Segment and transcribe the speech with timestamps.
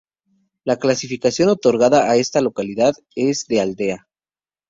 [0.63, 4.07] La calificación otorgada a esta localidad es de Aldea.